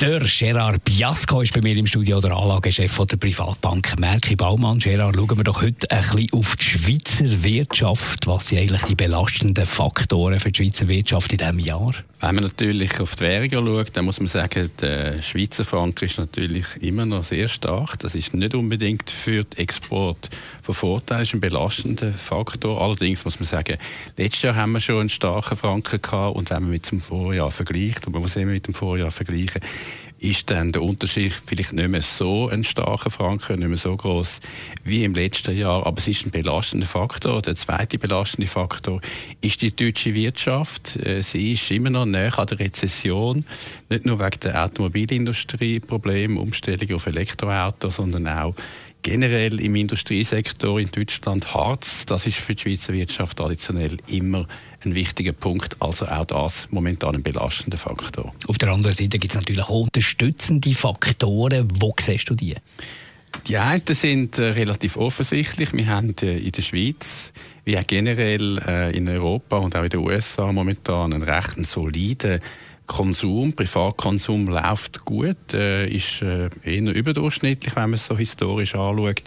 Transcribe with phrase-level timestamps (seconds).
[0.00, 4.78] der Gerard Biasco ist bei mir im Studio, der Anlagechef von der Privatbank Merki Baumann.
[4.78, 8.26] Gerard, schauen wir doch heute ein bisschen auf die Schweizer Wirtschaft.
[8.26, 11.94] Was sind eigentlich die belastenden Faktoren für die Schweizer Wirtschaft in diesem Jahr?
[12.20, 16.18] Wenn man natürlich auf die Währung schaut, dann muss man sagen, der Schweizer Franken ist
[16.18, 17.98] natürlich immer noch sehr stark.
[17.98, 20.30] Das ist nicht unbedingt für den Export
[20.62, 22.80] von Vorteil, ist ein belastender Faktor.
[22.80, 23.76] Allerdings muss man sagen,
[24.16, 27.52] letztes Jahr haben wir schon einen starken Franken gehabt und wenn man mit dem Vorjahr
[27.52, 29.60] vergleicht, und man muss immer mit dem Vorjahr vergleichen,
[30.18, 34.40] ist dann der Unterschied vielleicht nicht mehr so ein starker Franken, nicht mehr so groß
[34.84, 35.86] wie im letzten Jahr.
[35.86, 37.42] Aber es ist ein belastender Faktor.
[37.42, 39.00] Der zweite belastende Faktor
[39.40, 40.96] ist die deutsche Wirtschaft.
[40.96, 43.44] Äh, sie ist immer noch näher an der Rezession.
[43.90, 48.54] Nicht nur wegen der Automobilindustrie, Probleme, Umstellung auf Elektroautos, sondern auch
[49.06, 54.48] generell im Industriesektor in Deutschland Harz, das ist für die Schweizer Wirtschaft traditionell immer
[54.84, 55.76] ein wichtiger Punkt.
[55.78, 58.34] Also auch das momentan ein belastender Faktor.
[58.48, 61.68] Auf der anderen Seite gibt es natürlich auch unterstützende Faktoren.
[61.80, 62.56] Wo siehst du die?
[63.46, 65.72] Die einen sind äh, relativ offensichtlich.
[65.72, 67.32] Wir haben äh, in der Schweiz
[67.64, 72.40] wie auch generell äh, in Europa und auch in den USA momentan einen recht soliden
[72.86, 79.22] Konsum, Privatkonsum läuft gut, äh, ist äh, eher überdurchschnittlich, wenn man es so historisch anschaut.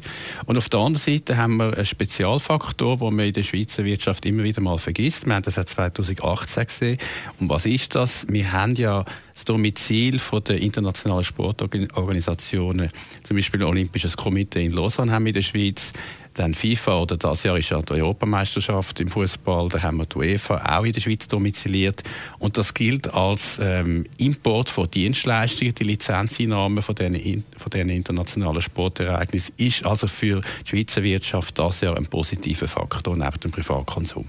[0.45, 4.25] Und auf der anderen Seite haben wir einen Spezialfaktor, den man in der Schweizer Wirtschaft
[4.25, 5.25] immer wieder mal vergisst.
[5.25, 6.97] Wir haben das auch 2018 gesehen.
[7.39, 8.25] Und was ist das?
[8.29, 12.89] Wir haben ja das Domizil von der internationalen Sportorganisationen,
[13.23, 15.94] zum Beispiel Olympisches Komitee in Lausanne haben wir in der Schweiz,
[16.33, 20.17] dann FIFA oder das Jahr ist ja die Europameisterschaft im Fußball, da haben wir die
[20.17, 22.03] UEFA auch in der Schweiz domiziliert.
[22.38, 28.62] Und das gilt als ähm, Import von Dienstleistungen, die Lizenzeinnahmen von diesen, von diesen internationalen
[28.62, 34.25] Sportereignissen ist also für die Schweizer Wirtschaft das Jahr ein positiver Faktor neben dem Privatkonsum.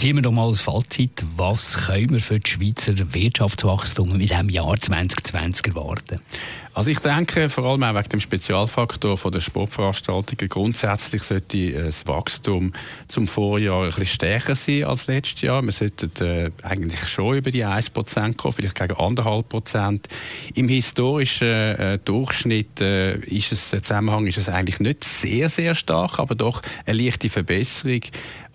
[0.00, 1.22] Ziehen wir doch mal das Fazit.
[1.36, 6.22] Was können wir für das Schweizer Wirtschaftswachstum in diesem Jahr 2020 erwarten?
[6.72, 11.84] Also ich denke, vor allem auch wegen dem Spezialfaktor von der Sportveranstaltungen, grundsätzlich sollte äh,
[11.84, 12.72] das Wachstum
[13.08, 15.62] zum Vorjahr ein bisschen stärker sein als letztes Jahr.
[15.62, 20.00] Wir sollten äh, eigentlich schon über die 1% kommen, vielleicht gegen 1,5%.
[20.54, 25.74] Im historischen äh, Durchschnitt äh, ist es, der Zusammenhang ist es eigentlich nicht sehr, sehr
[25.74, 28.00] stark, aber doch eine leichte Verbesserung.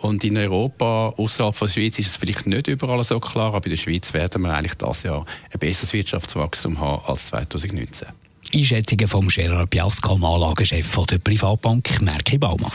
[0.06, 3.66] Und in Europa, außerhalb von der Schweiz, ist es vielleicht nicht überall so klar, aber
[3.66, 8.10] in der Schweiz werden wir eigentlich das Jahr ein besseres Wirtschaftswachstum haben als 2019.
[8.54, 12.72] Einschätzungen vom Gerard Piasco, Anlagechef der Privatbank Merki Baumann.